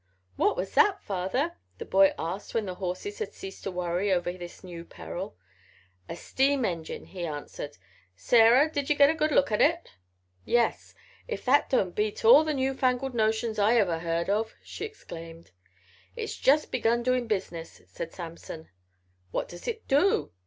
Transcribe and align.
"What 0.35 0.57
was 0.57 0.73
that, 0.73 0.99
father?" 1.03 1.59
the 1.77 1.85
boy 1.85 2.15
asked 2.17 2.55
when 2.55 2.65
the 2.65 2.73
horses 2.73 3.19
had 3.19 3.35
ceased 3.35 3.61
to 3.65 3.69
worry 3.69 4.11
over 4.11 4.31
this 4.31 4.63
new 4.63 4.83
peril. 4.83 5.37
"A 6.09 6.15
steam 6.15 6.63
engyne," 6.65 7.05
he 7.05 7.23
answered. 7.23 7.77
"Sarah, 8.15 8.67
did 8.71 8.89
ye 8.89 8.95
get 8.95 9.11
a 9.11 9.13
good 9.13 9.29
look 9.31 9.51
at 9.51 9.61
it?" 9.61 9.91
"Yes; 10.43 10.95
if 11.27 11.45
that 11.45 11.69
don't 11.69 11.91
beat 11.93 12.25
all 12.25 12.43
the 12.43 12.55
newfangled 12.55 13.13
notions 13.13 13.59
I 13.59 13.75
ever 13.75 13.99
heard 13.99 14.27
of," 14.27 14.55
she 14.63 14.85
exclaimed. 14.85 15.51
"It's 16.15 16.35
just 16.35 16.71
begun 16.71 17.03
doin' 17.03 17.27
business," 17.27 17.83
said 17.85 18.11
Samson. 18.11 18.69
"What 19.29 19.47
does 19.49 19.67
it 19.67 19.87
do?" 19.87 20.31